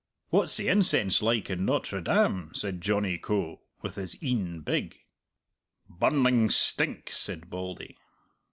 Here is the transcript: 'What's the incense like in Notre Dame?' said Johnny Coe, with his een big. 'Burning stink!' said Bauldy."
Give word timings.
'What's 0.29 0.57
the 0.57 0.67
incense 0.67 1.21
like 1.21 1.47
in 1.51 1.63
Notre 1.65 2.01
Dame?' 2.01 2.55
said 2.55 2.81
Johnny 2.81 3.19
Coe, 3.19 3.61
with 3.83 3.97
his 3.97 4.17
een 4.23 4.61
big. 4.61 4.97
'Burning 5.87 6.49
stink!' 6.49 7.11
said 7.11 7.51
Bauldy." 7.51 7.95